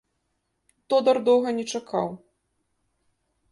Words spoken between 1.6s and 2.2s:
чакаў.